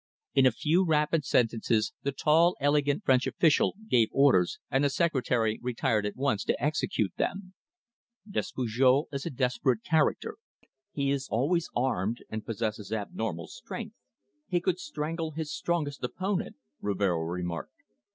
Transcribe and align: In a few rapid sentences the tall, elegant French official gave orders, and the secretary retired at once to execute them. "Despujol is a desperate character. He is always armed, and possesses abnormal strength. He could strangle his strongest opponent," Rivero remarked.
In 0.33 0.47
a 0.47 0.51
few 0.51 0.83
rapid 0.83 1.23
sentences 1.25 1.93
the 2.01 2.11
tall, 2.11 2.57
elegant 2.59 3.05
French 3.05 3.27
official 3.27 3.75
gave 3.87 4.07
orders, 4.11 4.57
and 4.71 4.83
the 4.83 4.89
secretary 4.89 5.59
retired 5.61 6.07
at 6.07 6.15
once 6.15 6.43
to 6.45 6.59
execute 6.59 7.13
them. 7.17 7.53
"Despujol 8.27 9.09
is 9.11 9.27
a 9.27 9.29
desperate 9.29 9.83
character. 9.83 10.37
He 10.91 11.11
is 11.11 11.27
always 11.29 11.69
armed, 11.75 12.23
and 12.31 12.43
possesses 12.43 12.91
abnormal 12.91 13.45
strength. 13.45 13.95
He 14.47 14.59
could 14.59 14.79
strangle 14.79 15.33
his 15.33 15.53
strongest 15.53 16.03
opponent," 16.03 16.55
Rivero 16.81 17.19
remarked. 17.19 17.83